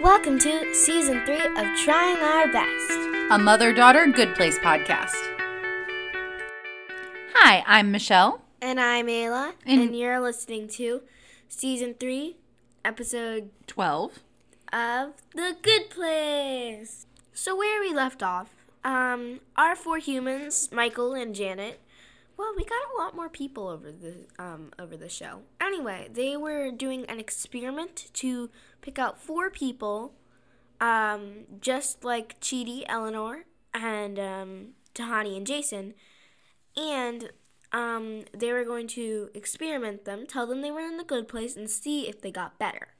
[0.00, 2.90] Welcome to season three of Trying Our Best.
[3.30, 5.14] a mother daughter good place podcast.
[7.34, 8.42] Hi, I'm Michelle.
[8.62, 11.02] And I'm Ayla, And- and, you're listening to
[11.48, 12.36] season three,
[12.84, 14.20] episode 12.
[14.72, 17.06] of The Good Place.
[17.34, 18.48] So where we left off,
[18.84, 21.80] um, our four humans, Michael and Janet.
[22.40, 25.42] Well, we got a lot more people over the um over the show.
[25.60, 28.48] Anyway, they were doing an experiment to
[28.80, 30.14] pick out four people,
[30.80, 33.44] um, just like Chidi, Eleanor,
[33.74, 35.92] and um, Tahani and Jason,
[36.78, 37.30] and
[37.72, 41.58] um, they were going to experiment them, tell them they were in the good place,
[41.58, 42.94] and see if they got better.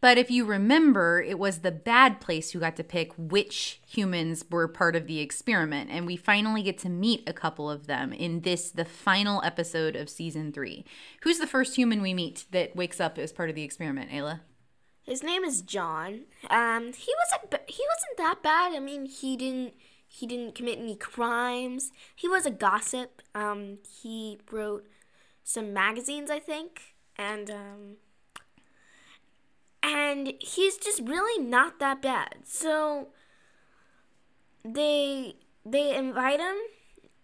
[0.00, 4.44] But if you remember, it was the bad place who got to pick which humans
[4.48, 5.90] were part of the experiment.
[5.90, 9.96] And we finally get to meet a couple of them in this, the final episode
[9.96, 10.84] of season three.
[11.22, 14.40] Who's the first human we meet that wakes up as part of the experiment, Ayla?
[15.02, 16.26] His name is John.
[16.50, 18.74] Um, he wasn't he wasn't that bad.
[18.74, 19.72] I mean, he didn't
[20.06, 21.92] he didn't commit any crimes.
[22.14, 23.22] He was a gossip.
[23.34, 24.86] Um, he wrote
[25.44, 27.96] some magazines, I think, and um,
[29.88, 32.36] and he's just really not that bad.
[32.44, 33.08] So
[34.64, 36.56] they they invite him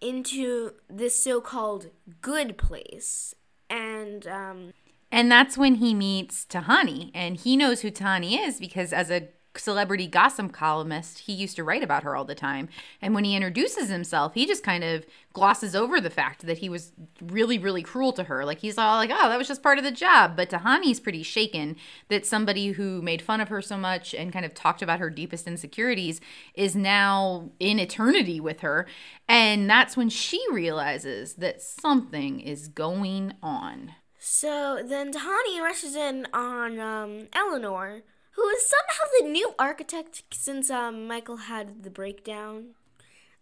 [0.00, 3.34] into this so-called good place,
[3.68, 4.72] and um,
[5.10, 7.10] And that's when he meets Tahani.
[7.14, 11.64] And he knows who Tahani is because, as a celebrity gossip columnist, he used to
[11.64, 12.68] write about her all the time.
[13.00, 16.68] And when he introduces himself, he just kind of glosses over the fact that he
[16.68, 18.44] was really, really cruel to her.
[18.44, 20.36] Like, he's all like, oh, that was just part of the job.
[20.36, 21.76] But Tahani's pretty shaken
[22.08, 25.10] that somebody who made fun of her so much and kind of talked about her
[25.10, 26.20] deepest insecurities
[26.54, 28.86] is now in eternity with her.
[29.28, 33.92] And that's when she realizes that something is going on.
[34.26, 38.02] So then Tahani rushes in on um, Eleanor,
[38.36, 42.74] who is somehow the new architect since um, Michael had the breakdown.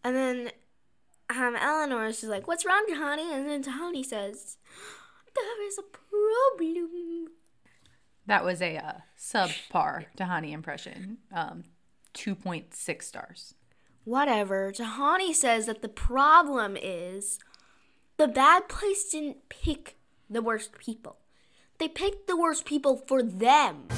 [0.04, 0.50] And then
[1.30, 3.32] um, Eleanor is just like, What's wrong, Tahani?
[3.32, 4.58] And then Tahani says,
[5.34, 7.28] There is a problem.
[8.26, 11.18] That was a uh, subpar Tahani impression.
[11.32, 11.64] Um,
[12.14, 13.54] 2.6 stars.
[14.04, 14.72] Whatever.
[14.72, 17.38] Tahani says that the problem is
[18.16, 19.96] the bad place didn't pick
[20.28, 21.16] the worst people,
[21.78, 23.88] they picked the worst people for them.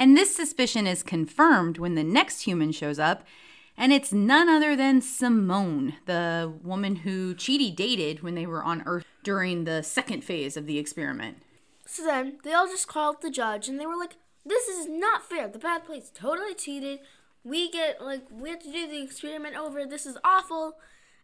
[0.00, 3.22] And this suspicion is confirmed when the next human shows up,
[3.76, 8.82] and it's none other than Simone, the woman who Chidi dated when they were on
[8.86, 11.42] Earth during the second phase of the experiment.
[11.84, 15.28] So then they all just called the judge and they were like, This is not
[15.28, 15.48] fair.
[15.48, 17.00] The bad place totally cheated.
[17.44, 19.84] We get, like, we have to do the experiment over.
[19.84, 20.78] This is awful.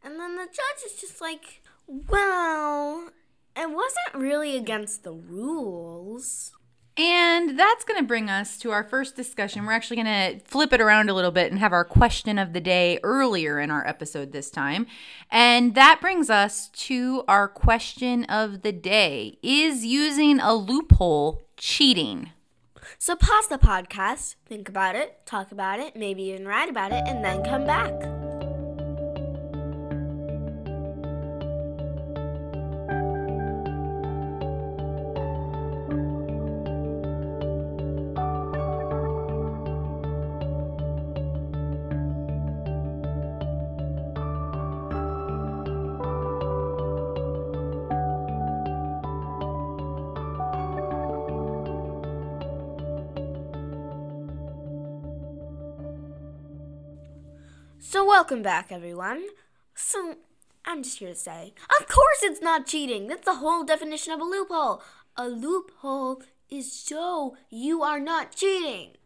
[0.05, 3.09] And then the judge is just like, Well,
[3.57, 6.53] it wasn't really against the rules.
[6.99, 9.67] And that's going to bring us to our first discussion.
[9.67, 10.07] We're actually going
[10.41, 13.61] to flip it around a little bit and have our question of the day earlier
[13.61, 14.87] in our episode this time.
[15.31, 22.31] And that brings us to our question of the day Is using a loophole cheating?
[22.99, 27.03] So pause the podcast, think about it, talk about it, maybe even write about it,
[27.07, 27.93] and then come back.
[57.97, 59.25] So, welcome back, everyone.
[59.75, 60.17] So,
[60.67, 63.07] I'm just here to say, of course it's not cheating.
[63.07, 64.83] That's the whole definition of a loophole.
[65.17, 68.99] A loophole is so you are not cheating.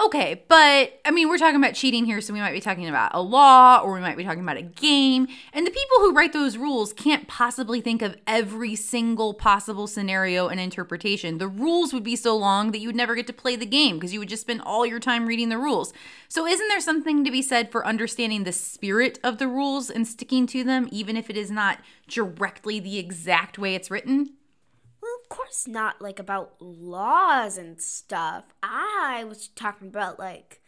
[0.00, 3.10] Okay, but I mean, we're talking about cheating here, so we might be talking about
[3.14, 5.26] a law or we might be talking about a game.
[5.52, 10.46] And the people who write those rules can't possibly think of every single possible scenario
[10.46, 11.38] and interpretation.
[11.38, 13.96] The rules would be so long that you would never get to play the game
[13.96, 15.92] because you would just spend all your time reading the rules.
[16.28, 20.06] So, isn't there something to be said for understanding the spirit of the rules and
[20.06, 24.37] sticking to them, even if it is not directly the exact way it's written?
[25.38, 28.46] Course not like about laws and stuff.
[28.60, 30.60] I was talking about like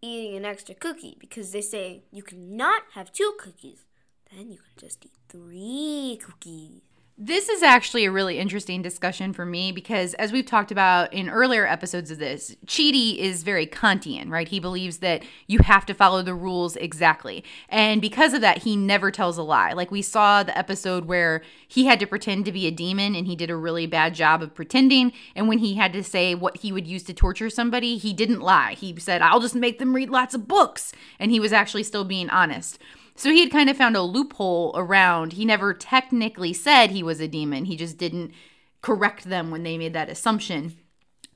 [0.00, 3.84] eating an extra cookie because they say you cannot have two cookies.
[4.30, 6.80] Then you can just eat three cookies.
[7.24, 11.28] This is actually a really interesting discussion for me because, as we've talked about in
[11.28, 14.48] earlier episodes of this, Chidi is very Kantian, right?
[14.48, 17.44] He believes that you have to follow the rules exactly.
[17.68, 19.72] And because of that, he never tells a lie.
[19.72, 23.28] Like we saw the episode where he had to pretend to be a demon and
[23.28, 25.12] he did a really bad job of pretending.
[25.36, 28.40] And when he had to say what he would use to torture somebody, he didn't
[28.40, 28.74] lie.
[28.74, 30.92] He said, I'll just make them read lots of books.
[31.20, 32.80] And he was actually still being honest.
[33.14, 35.34] So he had kind of found a loophole around.
[35.34, 38.32] He never technically said he was a demon, he just didn't
[38.80, 40.76] correct them when they made that assumption.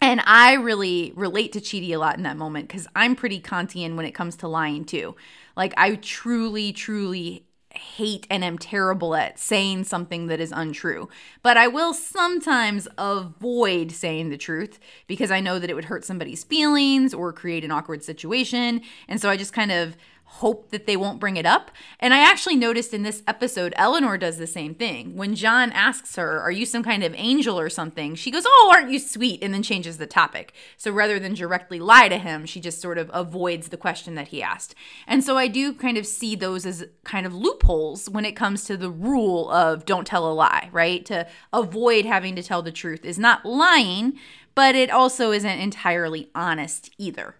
[0.01, 3.97] And I really relate to Chidi a lot in that moment because I'm pretty Kantian
[3.97, 5.17] when it comes to lying too.
[5.57, 7.47] Like, I truly, truly
[7.77, 11.09] hate and am terrible at saying something that is untrue.
[11.43, 16.05] But I will sometimes avoid saying the truth because I know that it would hurt
[16.05, 18.81] somebody's feelings or create an awkward situation.
[19.09, 19.97] And so I just kind of
[20.27, 21.71] hope that they won't bring it up.
[21.99, 25.17] And I actually noticed in this episode, Eleanor does the same thing.
[25.17, 28.15] When John asks her, Are you some kind of angel or something?
[28.15, 29.43] She goes, Oh, aren't you sweet?
[29.43, 30.53] And then changes the topic.
[30.77, 34.29] So rather than directly lie to him, she just sort of avoids the question that
[34.29, 34.75] he asked.
[35.07, 38.65] And so I do kind of see those as kind of loopholes when it comes
[38.65, 41.05] to the rule of don't tell a lie, right?
[41.07, 44.19] To avoid having to tell the truth is not lying,
[44.55, 47.37] but it also isn't entirely honest either.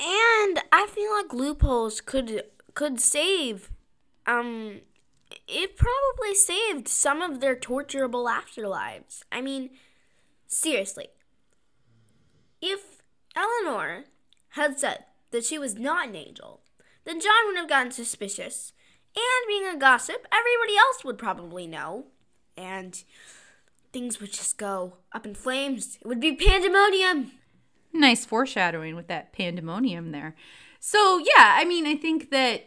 [0.00, 2.44] And I feel like loopholes could
[2.74, 3.70] could save
[4.26, 4.80] um
[5.46, 9.22] it probably saved some of their torturable afterlives.
[9.30, 9.70] I mean,
[10.46, 11.08] seriously.
[12.62, 13.02] If
[13.36, 14.04] Eleanor
[14.50, 16.60] had said that she was not an angel,
[17.04, 18.72] then John would have gotten suspicious.
[19.16, 22.06] And being a gossip, everybody else would probably know.
[22.56, 23.02] And
[23.92, 25.98] things would just go up in flames.
[26.00, 27.32] It would be pandemonium.
[27.92, 30.34] Nice foreshadowing with that pandemonium there.
[30.78, 32.64] So, yeah, I mean, I think that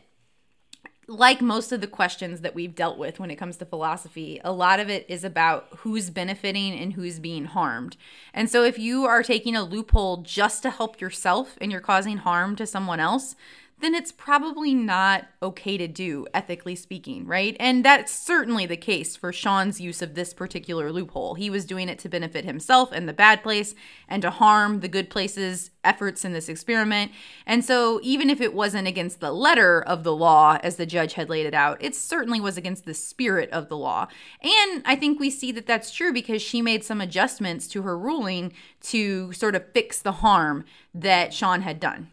[1.08, 4.52] like most of the questions that we've dealt with when it comes to philosophy, a
[4.52, 7.98] lot of it is about who's benefiting and who's being harmed.
[8.34, 12.18] And so if you are taking a loophole just to help yourself and you're causing
[12.18, 13.36] harm to someone else,
[13.84, 17.58] then it's probably not okay to do, ethically speaking, right?
[17.60, 21.36] And that's certainly the case for Shawn's use of this particular loophole.
[21.36, 23.76] He was doing it to benefit himself and the bad place
[24.08, 27.12] and to harm the good place's efforts in this experiment.
[27.46, 31.14] And so, even if it wasn't against the letter of the law as the judge
[31.14, 34.08] had laid it out, it certainly was against the spirit of the law.
[34.42, 37.98] And I think we see that that's true because she made some adjustments to her
[37.98, 38.54] ruling
[38.84, 40.64] to sort of fix the harm
[40.94, 42.08] that Sean had done.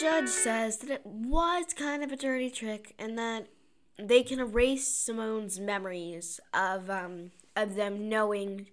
[0.00, 3.46] Judge says that it was kind of a dirty trick and that
[3.98, 8.68] they can erase Simone's memories of um, of them knowing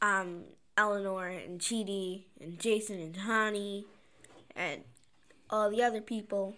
[0.00, 0.44] um,
[0.76, 3.84] Eleanor and Chidi and Jason and Honey
[4.54, 4.82] and
[5.50, 6.54] all the other people.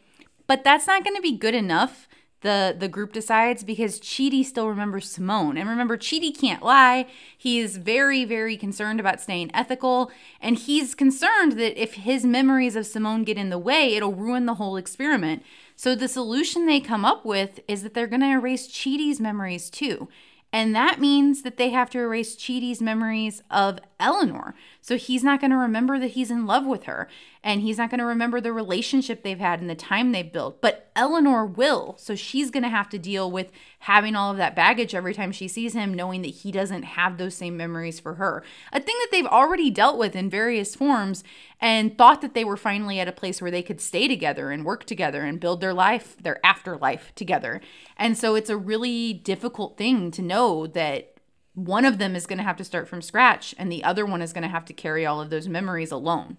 [0.46, 2.06] But that's not going to be good enough
[2.42, 5.56] the the group decides because Chidi still remembers Simone.
[5.56, 7.06] And remember, Chidi can't lie.
[7.36, 10.10] He is very, very concerned about staying ethical.
[10.40, 14.46] And he's concerned that if his memories of Simone get in the way, it'll ruin
[14.46, 15.42] the whole experiment.
[15.76, 19.68] So the solution they come up with is that they're going to erase Chidi's memories
[19.70, 20.08] too.
[20.52, 24.54] And that means that they have to erase Chidi's memories of Eleanor.
[24.86, 27.08] So he's not going to remember that he's in love with her.
[27.42, 30.62] And he's not going to remember the relationship they've had and the time they've built.
[30.62, 31.96] But Eleanor will.
[31.98, 33.50] So she's going to have to deal with
[33.80, 37.18] having all of that baggage every time she sees him, knowing that he doesn't have
[37.18, 38.44] those same memories for her.
[38.72, 41.24] A thing that they've already dealt with in various forms
[41.60, 44.64] and thought that they were finally at a place where they could stay together and
[44.64, 47.60] work together and build their life, their afterlife together.
[47.96, 51.15] And so it's a really difficult thing to know that
[51.56, 54.20] one of them is going to have to start from scratch and the other one
[54.20, 56.36] is going to have to carry all of those memories alone.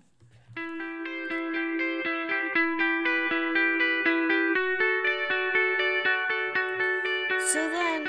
[7.51, 8.05] So then,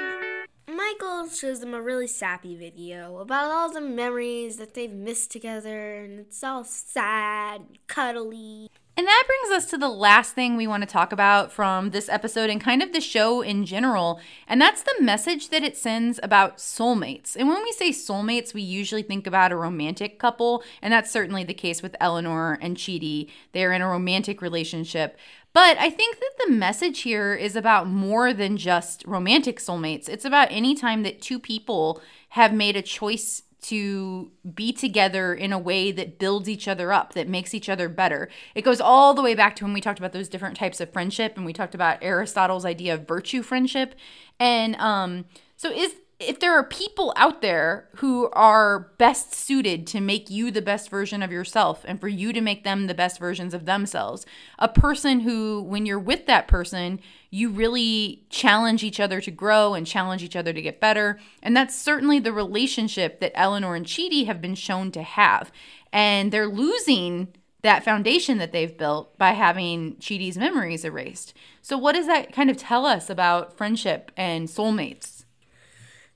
[0.68, 5.94] Michael shows them a really sappy video about all the memories that they've missed together,
[5.94, 8.68] and it's all sad, cuddly.
[8.98, 12.08] And that brings us to the last thing we want to talk about from this
[12.08, 14.18] episode and kind of the show in general.
[14.48, 17.36] And that's the message that it sends about soulmates.
[17.36, 20.64] And when we say soulmates, we usually think about a romantic couple.
[20.82, 23.30] And that's certainly the case with Eleanor and Chidi.
[23.52, 25.16] They're in a romantic relationship.
[25.52, 30.08] But I think that the message here is about more than just romantic soulmates.
[30.08, 35.52] It's about any time that two people have made a choice to be together in
[35.52, 38.28] a way that builds each other up, that makes each other better.
[38.54, 40.92] It goes all the way back to when we talked about those different types of
[40.92, 43.94] friendship and we talked about Aristotle's idea of virtue friendship.
[44.38, 45.24] And um,
[45.56, 50.50] so is if there are people out there who are best suited to make you
[50.50, 53.66] the best version of yourself and for you to make them the best versions of
[53.66, 54.26] themselves,
[54.58, 56.98] a person who, when you're with that person,
[57.30, 61.18] you really challenge each other to grow and challenge each other to get better.
[61.42, 65.52] And that's certainly the relationship that Eleanor and Chidi have been shown to have.
[65.92, 67.28] And they're losing
[67.62, 71.35] that foundation that they've built by having Chidi's memories erased.
[71.61, 75.18] So, what does that kind of tell us about friendship and soulmates?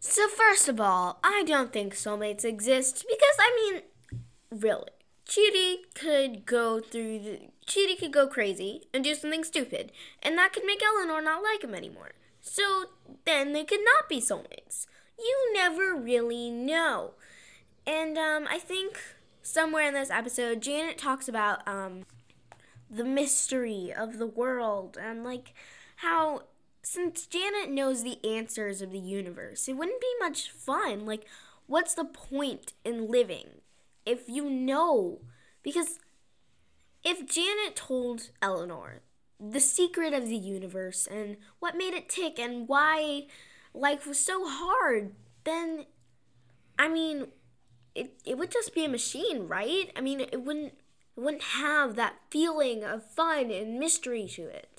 [0.04, 4.20] So first of all, I don't think soulmates exist because I mean,
[4.60, 4.90] really,
[5.32, 9.90] Chidi could go through the Chidi could go crazy and do something stupid,
[10.22, 12.10] and that could make Eleanor not like him anymore.
[12.42, 12.84] So
[13.24, 14.86] then they could not be soulmates.
[15.18, 17.12] You never really know.
[17.86, 19.00] And um, I think
[19.42, 22.04] somewhere in this episode, Janet talks about um,
[22.90, 25.54] the mystery of the world and like
[25.96, 26.42] how
[26.82, 31.06] since Janet knows the answers of the universe, it wouldn't be much fun.
[31.06, 31.24] Like,
[31.66, 33.61] what's the point in living
[34.04, 35.20] if you know?
[35.62, 35.98] Because
[37.04, 39.00] if Janet told Eleanor
[39.40, 43.26] the secret of the universe and what made it tick and why
[43.74, 45.86] life was so hard, then,
[46.78, 47.28] I mean,
[47.94, 49.90] it, it would just be a machine, right?
[49.96, 50.74] I mean, it wouldn't
[51.14, 54.71] it wouldn't have that feeling of fun and mystery to it.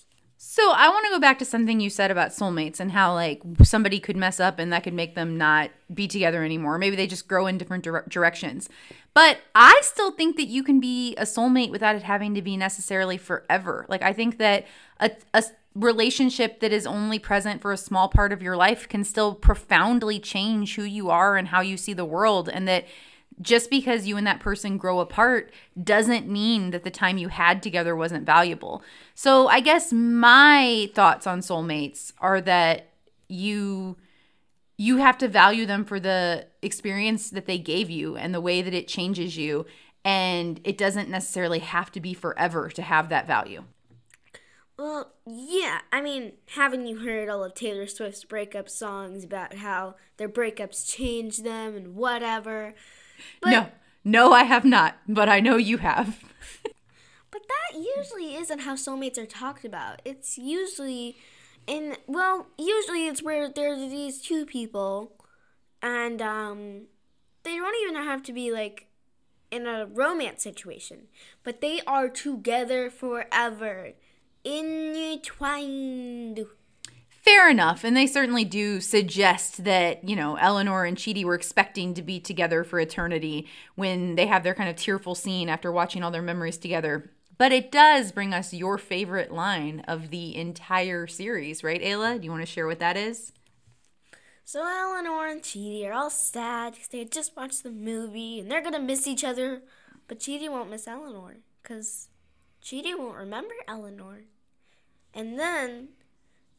[0.46, 3.42] So I want to go back to something you said about soulmates and how like
[3.64, 6.78] somebody could mess up and that could make them not be together anymore.
[6.78, 8.68] Maybe they just grow in different dire- directions.
[9.14, 12.58] But I still think that you can be a soulmate without it having to be
[12.58, 13.86] necessarily forever.
[13.88, 14.68] Like I think that
[15.00, 15.44] a, a
[15.76, 20.20] relationship that is only present for a small part of your life can still profoundly
[20.20, 22.86] change who you are and how you see the world and that
[23.42, 27.64] just because you and that person grow apart doesn't mean that the time you had
[27.64, 28.84] together wasn't valuable.
[29.16, 32.90] So I guess my thoughts on soulmates are that
[33.28, 33.98] you
[34.78, 38.62] you have to value them for the experience that they gave you and the way
[38.62, 39.66] that it changes you
[40.04, 43.64] and it doesn't necessarily have to be forever to have that value.
[44.78, 45.82] Well, yeah.
[45.92, 50.92] I mean, haven't you heard all of Taylor Swift's breakup songs about how their breakups
[50.92, 52.74] changed them and whatever?
[53.42, 53.68] But, no,
[54.04, 56.24] no, I have not, but I know you have.
[56.64, 60.02] but that usually isn't how soulmates are talked about.
[60.06, 61.18] It's usually
[61.68, 65.14] in well, usually it's where there's these two people,
[65.82, 66.84] and um,
[67.44, 68.88] they don't even have to be like
[69.52, 71.08] in a romance situation,
[71.44, 73.94] but they are together forever,
[74.44, 76.46] intertwined.
[77.24, 77.86] Fair enough.
[77.86, 82.20] And they certainly do suggest that, you know, Eleanor and Chidi were expecting to be
[82.20, 86.22] together for eternity when they have their kind of tearful scene after watching all their
[86.22, 87.12] memories together.
[87.38, 92.20] But it does bring us your favorite line of the entire series, right, Ayla?
[92.20, 93.32] Do you want to share what that is?
[94.44, 98.62] So Eleanor and Chidi are all sad because they just watched the movie and they're
[98.62, 99.62] going to miss each other.
[100.10, 102.10] But Chidi won't miss Eleanor because
[102.62, 104.24] Chidi won't remember Eleanor.
[105.14, 105.90] And then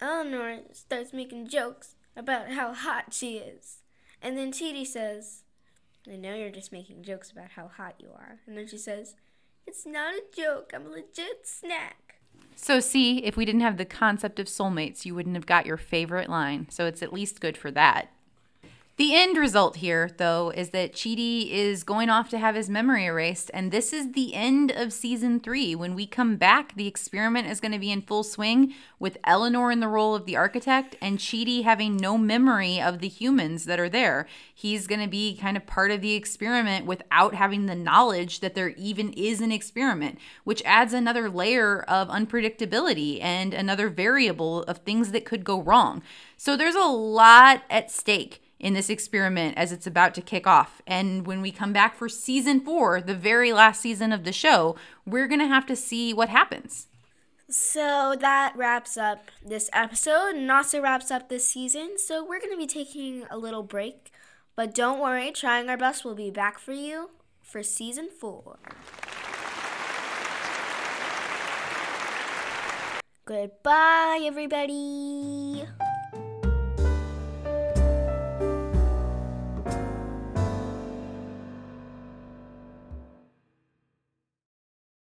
[0.01, 3.79] Eleanor starts making jokes about how hot she is.
[4.23, 5.43] And then Chidi says,
[6.11, 8.41] I know you're just making jokes about how hot you are.
[8.47, 9.15] And then she says,
[9.67, 10.73] It's not a joke.
[10.75, 12.21] I'm a legit snack.
[12.57, 15.77] So, see, if we didn't have the concept of soulmates, you wouldn't have got your
[15.77, 16.69] favorite line.
[16.71, 18.11] So, it's at least good for that.
[18.97, 23.07] The end result here, though, is that Chidi is going off to have his memory
[23.07, 25.75] erased, and this is the end of season three.
[25.75, 29.73] When we come back, the experiment is going to be in full swing with Eleanor
[29.73, 33.81] in the role of the architect and Chidi having no memory of the humans that
[33.81, 34.29] are there.
[34.55, 38.55] He's going to be kind of part of the experiment without having the knowledge that
[38.55, 44.79] there even is an experiment, which adds another layer of unpredictability and another variable of
[44.79, 46.01] things that could go wrong.
[46.37, 50.81] So there's a lot at stake in this experiment as it's about to kick off.
[50.87, 54.75] And when we come back for season four, the very last season of the show,
[55.05, 56.87] we're going to have to see what happens.
[57.51, 61.99] So that wraps up this episode and also wraps up this season.
[61.99, 64.11] So we're going to be taking a little break.
[64.57, 67.11] But don't worry, trying our best we'll be back for you
[67.43, 68.59] for season four.
[73.27, 75.67] Goodbye, everybody.